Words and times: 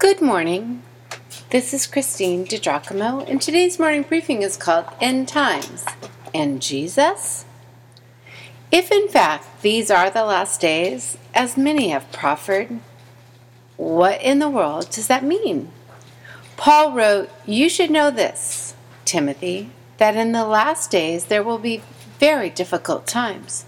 Good 0.00 0.22
morning. 0.22 0.82
This 1.50 1.74
is 1.74 1.86
Christine 1.86 2.46
DiGiacomo, 2.46 3.28
and 3.28 3.38
today's 3.38 3.78
morning 3.78 4.00
briefing 4.00 4.40
is 4.40 4.56
called 4.56 4.86
End 4.98 5.28
Times 5.28 5.84
and 6.32 6.62
Jesus. 6.62 7.44
If 8.72 8.90
in 8.90 9.08
fact 9.08 9.60
these 9.60 9.90
are 9.90 10.08
the 10.08 10.24
last 10.24 10.58
days, 10.58 11.18
as 11.34 11.58
many 11.58 11.90
have 11.90 12.10
proffered, 12.12 12.80
what 13.76 14.22
in 14.22 14.38
the 14.38 14.48
world 14.48 14.88
does 14.88 15.06
that 15.08 15.22
mean? 15.22 15.70
Paul 16.56 16.92
wrote, 16.92 17.28
You 17.44 17.68
should 17.68 17.90
know 17.90 18.10
this, 18.10 18.74
Timothy, 19.04 19.68
that 19.98 20.16
in 20.16 20.32
the 20.32 20.46
last 20.46 20.90
days 20.90 21.26
there 21.26 21.42
will 21.42 21.58
be 21.58 21.82
very 22.18 22.48
difficult 22.48 23.06
times. 23.06 23.66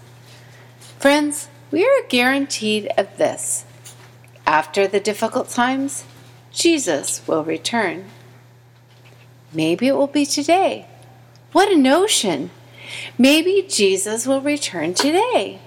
Friends, 0.97 1.47
we 1.69 1.85
are 1.85 2.09
guaranteed 2.09 2.91
of 2.97 3.17
this. 3.17 3.65
After 4.47 4.87
the 4.87 4.99
difficult 4.99 5.49
times, 5.49 6.05
Jesus 6.53 7.27
will 7.27 7.43
return. 7.43 8.05
Maybe 9.51 9.87
it 9.87 9.95
will 9.95 10.07
be 10.07 10.25
today. 10.25 10.87
What 11.51 11.71
a 11.71 11.75
notion! 11.75 12.51
Maybe 13.17 13.65
Jesus 13.67 14.27
will 14.27 14.41
return 14.41 14.93
today. 14.93 15.59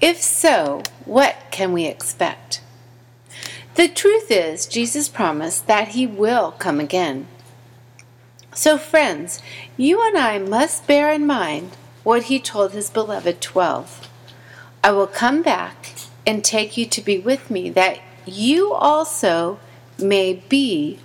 If 0.00 0.22
so, 0.22 0.82
what 1.04 1.36
can 1.50 1.72
we 1.72 1.86
expect? 1.86 2.60
The 3.74 3.88
truth 3.88 4.30
is, 4.30 4.66
Jesus 4.66 5.08
promised 5.08 5.66
that 5.66 5.88
he 5.88 6.06
will 6.06 6.52
come 6.52 6.80
again. 6.80 7.26
So, 8.54 8.78
friends, 8.78 9.40
you 9.76 10.06
and 10.06 10.16
I 10.16 10.38
must 10.38 10.86
bear 10.86 11.12
in 11.12 11.26
mind 11.26 11.76
what 12.04 12.24
he 12.24 12.38
told 12.38 12.72
his 12.72 12.90
beloved 12.90 13.40
twelve 13.40 14.08
I 14.84 14.92
will 14.92 15.08
come 15.08 15.42
back 15.42 15.94
and 16.24 16.44
take 16.44 16.76
you 16.76 16.86
to 16.86 17.00
be 17.00 17.18
with 17.18 17.50
me, 17.50 17.70
that 17.70 17.98
you 18.24 18.72
also 18.72 19.58
may 19.98 20.34
be 20.48 20.98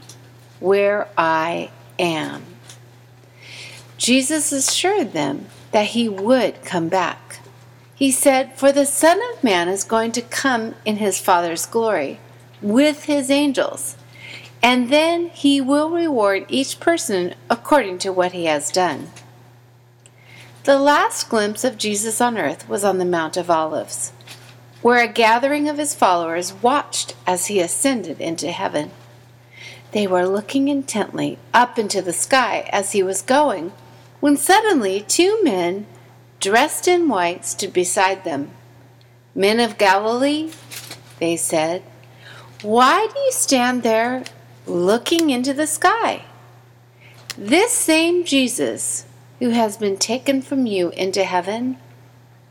where 0.60 1.08
I 1.18 1.72
am. 2.00 2.44
Jesus 3.98 4.52
assured 4.52 5.14
them 5.14 5.48
that 5.72 5.88
he 5.88 6.10
would 6.10 6.64
come 6.64 6.90
back. 6.90 7.40
He 7.94 8.12
said, 8.12 8.58
For 8.58 8.72
the 8.72 8.86
Son 8.86 9.20
of 9.32 9.44
Man 9.44 9.70
is 9.70 9.84
going 9.84 10.12
to 10.14 10.22
come 10.22 10.76
in 10.86 10.98
his 10.98 11.20
Father's 11.20 11.66
glory 11.66 12.20
with 12.62 13.06
his 13.06 13.30
angels, 13.30 13.96
and 14.64 14.90
then 14.90 15.28
he 15.28 15.62
will 15.62 15.90
reward 15.90 16.46
each 16.48 16.80
person 16.80 17.36
according 17.50 18.00
to 18.00 18.12
what 18.12 18.32
he 18.32 18.46
has 18.46 18.72
done. 18.72 19.10
The 20.64 20.80
last 20.80 21.30
glimpse 21.30 21.64
of 21.64 21.78
Jesus 21.78 22.22
on 22.22 22.38
earth 22.38 22.70
was 22.70 22.84
on 22.84 22.98
the 23.00 23.06
Mount 23.06 23.38
of 23.38 23.50
Olives, 23.50 24.14
where 24.82 25.04
a 25.04 25.08
gathering 25.08 25.70
of 25.70 25.78
his 25.78 25.94
followers 25.94 26.54
watched 26.54 27.16
as 27.28 27.48
he 27.48 27.60
ascended 27.60 28.20
into 28.20 28.52
heaven. 28.52 28.92
They 29.92 30.08
were 30.08 30.28
looking 30.28 30.68
intently 30.68 31.38
up 31.54 31.78
into 31.78 32.02
the 32.02 32.14
sky 32.14 32.70
as 32.72 32.94
he 32.94 33.04
was 33.04 33.22
going, 33.22 33.74
when 34.20 34.38
suddenly 34.38 35.02
two 35.02 35.44
men 35.44 35.86
dressed 36.40 36.88
in 36.88 37.10
white 37.10 37.46
stood 37.46 37.74
beside 37.74 38.24
them. 38.24 38.52
Men 39.36 39.60
of 39.60 39.78
Galilee, 39.78 40.52
they 41.20 41.36
said, 41.36 41.84
why 42.62 43.08
do 43.12 43.20
you 43.20 43.32
stand 43.32 43.84
there 43.84 44.24
looking 44.68 45.30
into 45.30 45.54
the 45.54 45.68
sky? 45.68 46.26
This 47.38 47.72
same 47.72 48.24
Jesus 48.24 49.06
who 49.40 49.50
has 49.50 49.78
been 49.78 49.98
taken 49.98 50.42
from 50.42 50.66
you 50.68 50.90
into 50.92 51.24
heaven 51.24 51.78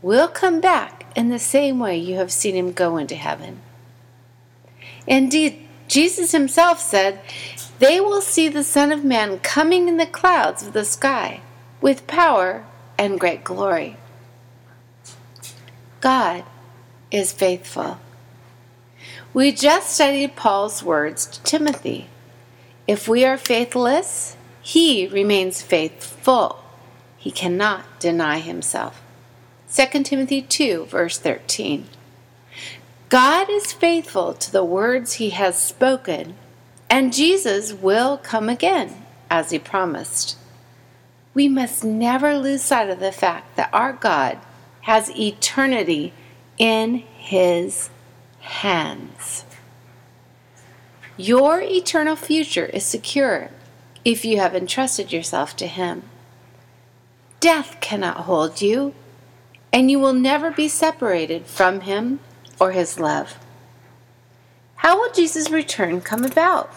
will 0.02 0.26
come 0.26 0.60
back 0.60 0.99
in 1.16 1.28
the 1.28 1.39
same 1.39 1.78
way 1.78 1.97
you 1.97 2.16
have 2.16 2.33
seen 2.33 2.55
him 2.55 2.72
go 2.72 2.97
into 2.97 3.14
heaven. 3.14 3.61
Indeed, 5.06 5.66
Jesus 5.89 6.33
himself 6.33 6.80
said, 6.80 7.20
They 7.78 8.00
will 8.00 8.20
see 8.20 8.48
the 8.48 8.64
Son 8.64 8.92
of 8.92 9.05
Man 9.05 9.38
coming 9.41 9.88
in 9.88 9.97
the 9.97 10.06
clouds 10.06 10.64
of 10.64 10.72
the 10.72 10.84
sky 10.84 11.41
with 11.81 12.06
power 12.06 12.64
and 12.98 13.19
great 13.19 13.43
glory. 13.43 13.97
God 16.00 16.44
is 17.10 17.32
faithful. 17.32 17.99
We 19.34 19.53
just 19.53 19.91
studied 19.94 20.37
Paul's 20.37 20.82
words 20.82 21.26
to 21.26 21.43
Timothy. 21.43 22.09
If 22.87 23.06
we 23.06 23.25
are 23.25 23.37
faithless, 23.37 24.37
he 24.62 25.06
remains 25.06 25.62
faithful. 25.62 26.62
He 27.16 27.31
cannot 27.31 28.00
deny 28.00 28.38
himself. 28.38 29.03
2 29.75 30.03
Timothy 30.03 30.42
2, 30.42 30.86
verse 30.86 31.19
13. 31.19 31.86
God 33.08 33.48
is 33.50 33.72
faithful 33.72 34.34
to 34.34 34.53
the 34.53 34.64
words 34.64 35.14
he 35.14 35.31
has 35.31 35.60
spoken, 35.60 36.34
and 36.88 37.12
Jesus 37.12 37.72
will 37.72 38.19
come 38.19 38.48
again, 38.48 39.04
as 39.31 39.50
he 39.50 39.58
promised 39.58 40.36
we 41.34 41.48
must 41.48 41.84
never 41.84 42.36
lose 42.36 42.62
sight 42.62 42.91
of 42.91 43.00
the 43.00 43.12
fact 43.12 43.56
that 43.56 43.70
our 43.72 43.92
God 43.92 44.38
has 44.82 45.16
eternity 45.16 46.12
in 46.58 46.97
His 47.16 47.91
hands. 48.41 49.44
Your 51.16 51.60
eternal 51.60 52.16
future 52.16 52.66
is 52.66 52.84
secure 52.84 53.50
if 54.04 54.25
you 54.25 54.38
have 54.38 54.54
entrusted 54.54 55.12
yourself 55.12 55.54
to 55.56 55.66
Him. 55.66 56.02
Death 57.38 57.78
cannot 57.81 58.19
hold 58.19 58.60
you, 58.60 58.94
and 59.72 59.91
you 59.91 59.98
will 59.98 60.12
never 60.12 60.50
be 60.50 60.69
separated 60.69 61.47
from 61.47 61.82
Him 61.82 62.20
or 62.58 62.72
His 62.72 62.98
love. 62.98 63.38
How 64.76 64.98
will 64.98 65.12
Jesus' 65.12 65.50
return 65.50 66.00
come 66.00 66.25
about? 66.25 66.72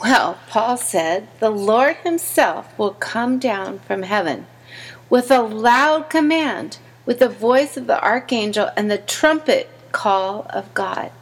Well, 0.00 0.38
Paul 0.48 0.76
said, 0.76 1.28
the 1.40 1.50
Lord 1.50 1.96
himself 1.96 2.76
will 2.78 2.90
come 2.90 3.38
down 3.38 3.78
from 3.78 4.02
heaven 4.02 4.46
with 5.08 5.30
a 5.30 5.40
loud 5.40 6.10
command, 6.10 6.78
with 7.04 7.20
the 7.20 7.28
voice 7.28 7.76
of 7.76 7.86
the 7.86 8.02
archangel 8.02 8.70
and 8.76 8.90
the 8.90 8.98
trumpet 8.98 9.70
call 9.92 10.46
of 10.50 10.72
God, 10.74 11.12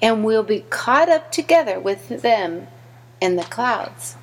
and 0.00 0.24
we'll 0.24 0.42
be 0.42 0.64
caught 0.70 1.08
up 1.08 1.30
together 1.30 1.78
with 1.78 2.22
them 2.22 2.66
in 3.20 3.36
the 3.36 3.44
clouds. 3.44 4.16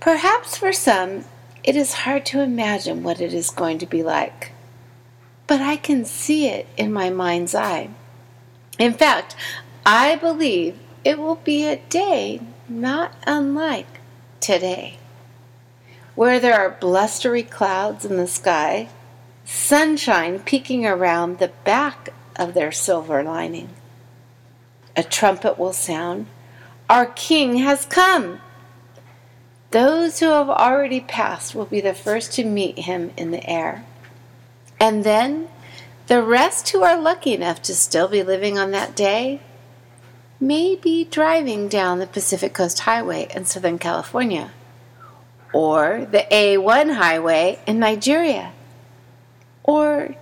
Perhaps 0.00 0.56
for 0.56 0.72
some, 0.72 1.24
it 1.64 1.76
is 1.76 1.94
hard 1.94 2.26
to 2.26 2.40
imagine 2.40 3.02
what 3.02 3.22
it 3.22 3.32
is 3.32 3.48
going 3.48 3.78
to 3.78 3.86
be 3.86 4.02
like, 4.02 4.52
but 5.46 5.62
I 5.62 5.76
can 5.76 6.04
see 6.04 6.46
it 6.46 6.66
in 6.76 6.92
my 6.92 7.08
mind's 7.08 7.54
eye. 7.54 7.88
In 8.78 8.92
fact, 8.92 9.34
I 9.86 10.16
believe 10.16 10.78
it 11.04 11.18
will 11.18 11.36
be 11.36 11.64
a 11.66 11.76
day 11.88 12.40
not 12.68 13.14
unlike 13.26 14.00
today, 14.40 14.98
where 16.14 16.38
there 16.38 16.54
are 16.54 16.76
blustery 16.80 17.42
clouds 17.42 18.04
in 18.04 18.18
the 18.18 18.26
sky, 18.26 18.90
sunshine 19.46 20.40
peeking 20.40 20.86
around 20.86 21.38
the 21.38 21.52
back 21.64 22.10
of 22.36 22.52
their 22.52 22.72
silver 22.72 23.22
lining. 23.22 23.70
A 24.96 25.02
trumpet 25.02 25.58
will 25.58 25.72
sound. 25.72 26.26
Our 26.90 27.06
King 27.06 27.56
has 27.56 27.86
come. 27.86 28.40
Those 29.74 30.20
who 30.20 30.28
have 30.28 30.48
already 30.48 31.00
passed 31.00 31.52
will 31.52 31.64
be 31.64 31.80
the 31.80 31.94
first 31.94 32.32
to 32.34 32.44
meet 32.44 32.78
him 32.78 33.10
in 33.16 33.32
the 33.32 33.44
air. 33.44 33.84
And 34.78 35.02
then 35.02 35.48
the 36.06 36.22
rest 36.22 36.68
who 36.68 36.84
are 36.84 36.96
lucky 36.96 37.34
enough 37.34 37.60
to 37.62 37.74
still 37.74 38.06
be 38.06 38.22
living 38.22 38.56
on 38.56 38.70
that 38.70 38.94
day 38.94 39.40
may 40.38 40.76
be 40.76 41.02
driving 41.02 41.66
down 41.66 41.98
the 41.98 42.06
Pacific 42.06 42.54
Coast 42.54 42.78
Highway 42.86 43.26
in 43.34 43.46
Southern 43.46 43.80
California, 43.80 44.52
or 45.52 46.06
the 46.08 46.24
A1 46.30 46.94
Highway 46.94 47.58
in 47.66 47.80
Nigeria, 47.80 48.52
or 49.64 50.14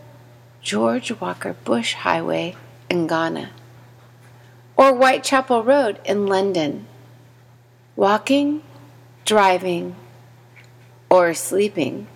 George 0.62 1.20
Walker 1.20 1.56
Bush 1.62 1.92
Highway 1.92 2.56
in 2.88 3.06
Ghana, 3.06 3.50
or 4.78 4.94
Whitechapel 4.94 5.62
Road 5.62 6.00
in 6.06 6.26
London. 6.26 6.87
Walking, 7.96 8.62
driving, 9.24 9.96
or 11.10 11.34
sleeping, 11.34 12.06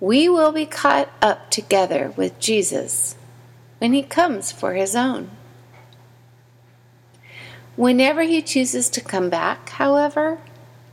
we 0.00 0.28
will 0.28 0.50
be 0.52 0.66
caught 0.66 1.08
up 1.22 1.50
together 1.50 2.12
with 2.16 2.40
Jesus 2.40 3.14
when 3.78 3.92
he 3.92 4.02
comes 4.02 4.50
for 4.50 4.74
his 4.74 4.96
own. 4.96 5.30
Whenever 7.76 8.22
he 8.22 8.42
chooses 8.42 8.90
to 8.90 9.00
come 9.00 9.30
back, 9.30 9.68
however, 9.70 10.38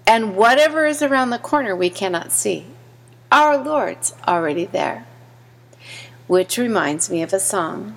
and 0.06 0.36
whatever 0.36 0.86
is 0.86 1.02
around 1.02 1.30
the 1.30 1.38
corner 1.38 1.76
we 1.76 1.90
cannot 1.90 2.32
see, 2.32 2.66
our 3.32 3.58
Lord's 3.58 4.14
already 4.28 4.66
there. 4.66 5.06
Which 6.28 6.58
reminds 6.58 7.10
me 7.10 7.22
of 7.22 7.34
a 7.34 7.40
song, 7.40 7.96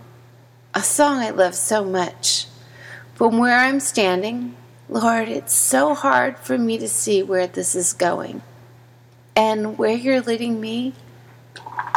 a 0.74 0.82
song 0.82 1.18
I 1.18 1.30
love 1.30 1.54
so 1.54 1.84
much. 1.84 2.46
From 3.14 3.38
where 3.38 3.58
I'm 3.58 3.78
standing, 3.78 4.56
Lord, 4.92 5.30
it's 5.30 5.54
so 5.54 5.94
hard 5.94 6.38
for 6.38 6.58
me 6.58 6.76
to 6.76 6.86
see 6.86 7.22
where 7.22 7.46
this 7.46 7.74
is 7.74 7.94
going. 7.94 8.42
And 9.34 9.78
where 9.78 9.96
you're 9.96 10.20
leading 10.20 10.60
me, 10.60 10.92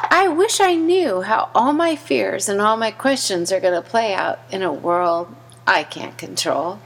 I 0.09 0.29
wish 0.29 0.61
I 0.61 0.75
knew 0.75 1.19
how 1.19 1.49
all 1.53 1.73
my 1.73 1.97
fears 1.97 2.47
and 2.47 2.61
all 2.61 2.77
my 2.77 2.91
questions 2.91 3.51
are 3.51 3.59
going 3.59 3.73
to 3.73 3.81
play 3.81 4.13
out 4.13 4.39
in 4.49 4.63
a 4.63 4.71
world 4.71 5.35
I 5.67 5.83
can't 5.83 6.17
control. 6.17 6.79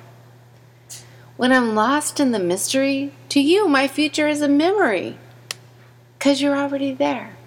When 1.37 1.51
I'm 1.51 1.75
lost 1.75 2.19
in 2.19 2.31
the 2.31 2.39
mystery, 2.39 3.13
to 3.29 3.39
you, 3.39 3.67
my 3.67 3.87
future 3.87 4.27
is 4.27 4.41
a 4.41 4.47
memory. 4.47 5.19
Because 6.17 6.41
you're 6.41 6.57
already 6.57 6.91
there. 6.91 7.37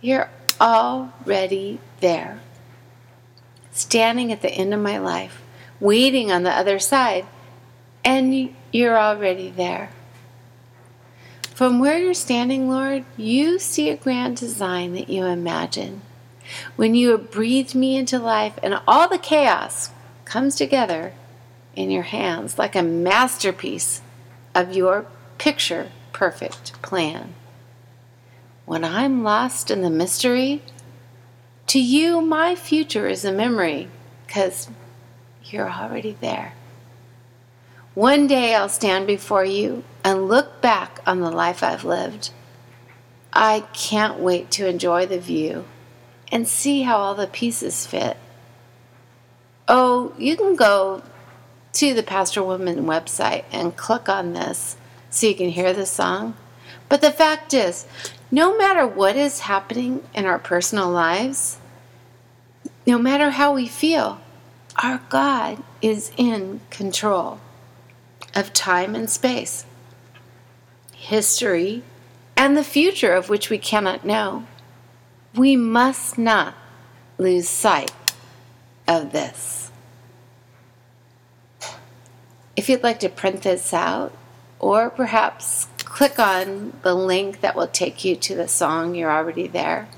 You're 0.00 0.30
already 0.58 1.80
there. 2.00 2.40
Standing 3.72 4.32
at 4.32 4.40
the 4.40 4.50
end 4.50 4.72
of 4.72 4.80
my 4.80 4.96
life, 4.96 5.42
waiting 5.80 6.32
on 6.32 6.44
the 6.44 6.50
other 6.50 6.78
side, 6.78 7.26
and 8.04 8.54
you're 8.72 8.98
already 8.98 9.50
there. 9.50 9.90
From 11.54 11.78
where 11.78 11.98
you're 11.98 12.14
standing, 12.14 12.70
Lord, 12.70 13.04
you 13.16 13.58
see 13.58 13.90
a 13.90 13.96
grand 13.96 14.36
design 14.36 14.94
that 14.94 15.10
you 15.10 15.24
imagine. 15.26 16.02
When 16.76 16.94
you 16.94 17.10
have 17.10 17.30
breathed 17.30 17.74
me 17.74 17.96
into 17.96 18.18
life 18.18 18.58
and 18.62 18.80
all 18.88 19.08
the 19.08 19.18
chaos 19.18 19.90
comes 20.24 20.56
together 20.56 21.12
in 21.76 21.90
your 21.90 22.04
hands 22.04 22.58
like 22.58 22.74
a 22.74 22.82
masterpiece 22.82 24.00
of 24.54 24.74
your 24.74 25.06
picture 25.38 25.90
perfect 26.12 26.80
plan. 26.82 27.34
When 28.66 28.84
I'm 28.84 29.22
lost 29.22 29.70
in 29.70 29.82
the 29.82 29.90
mystery, 29.90 30.62
to 31.68 31.80
you, 31.80 32.20
my 32.20 32.54
future 32.54 33.08
is 33.08 33.24
a 33.24 33.32
memory 33.32 33.88
because 34.26 34.68
you're 35.44 35.70
already 35.70 36.16
there. 36.20 36.54
One 37.94 38.28
day 38.28 38.54
I'll 38.54 38.68
stand 38.68 39.08
before 39.08 39.44
you 39.44 39.82
and 40.04 40.28
look 40.28 40.60
back 40.60 41.00
on 41.06 41.20
the 41.20 41.30
life 41.30 41.60
I've 41.64 41.84
lived. 41.84 42.30
I 43.32 43.64
can't 43.72 44.20
wait 44.20 44.52
to 44.52 44.68
enjoy 44.68 45.06
the 45.06 45.18
view 45.18 45.64
and 46.30 46.46
see 46.46 46.82
how 46.82 46.98
all 46.98 47.16
the 47.16 47.26
pieces 47.26 47.88
fit. 47.88 48.16
Oh, 49.66 50.14
you 50.16 50.36
can 50.36 50.54
go 50.54 51.02
to 51.72 51.92
the 51.92 52.04
Pastor 52.04 52.44
Woman 52.44 52.84
website 52.84 53.44
and 53.50 53.76
click 53.76 54.08
on 54.08 54.34
this 54.34 54.76
so 55.10 55.26
you 55.26 55.34
can 55.34 55.50
hear 55.50 55.72
the 55.72 55.86
song. 55.86 56.36
But 56.88 57.00
the 57.00 57.10
fact 57.10 57.52
is, 57.52 57.86
no 58.30 58.56
matter 58.56 58.86
what 58.86 59.16
is 59.16 59.40
happening 59.40 60.04
in 60.14 60.26
our 60.26 60.38
personal 60.38 60.88
lives, 60.88 61.58
no 62.86 62.98
matter 62.98 63.30
how 63.30 63.52
we 63.52 63.66
feel, 63.66 64.20
our 64.80 65.00
God 65.08 65.60
is 65.82 66.12
in 66.16 66.60
control 66.70 67.40
of 68.34 68.52
time 68.52 68.94
and 68.94 69.08
space, 69.08 69.64
history, 70.94 71.82
and 72.36 72.56
the 72.56 72.64
future 72.64 73.12
of 73.12 73.28
which 73.28 73.50
we 73.50 73.58
cannot 73.58 74.04
know. 74.04 74.46
We 75.34 75.56
must 75.56 76.18
not 76.18 76.54
lose 77.18 77.48
sight 77.48 77.92
of 78.88 79.12
this. 79.12 79.70
If 82.56 82.68
you'd 82.68 82.82
like 82.82 83.00
to 83.00 83.08
print 83.08 83.42
this 83.42 83.72
out, 83.72 84.12
or 84.58 84.90
perhaps 84.90 85.66
click 85.78 86.18
on 86.18 86.78
the 86.82 86.94
link 86.94 87.40
that 87.40 87.56
will 87.56 87.66
take 87.66 88.04
you 88.04 88.14
to 88.16 88.34
the 88.34 88.48
song, 88.48 88.94
you're 88.94 89.10
already 89.10 89.46
there. 89.46 89.88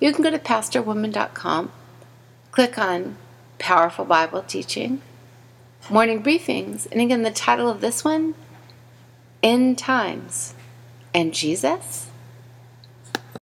You 0.00 0.12
can 0.12 0.22
go 0.22 0.30
to 0.30 0.38
pastorwoman.com, 0.38 1.72
click 2.50 2.78
on 2.78 3.16
Powerful 3.58 4.04
Bible 4.04 4.42
Teaching, 4.42 5.00
Morning 5.90 6.22
Briefings, 6.22 6.86
and 6.92 7.00
again, 7.00 7.22
the 7.22 7.32
title 7.32 7.68
of 7.68 7.80
this 7.80 8.04
one, 8.04 8.36
End 9.42 9.76
Times. 9.76 10.54
And 11.12 11.34
Jesus? 11.34 12.08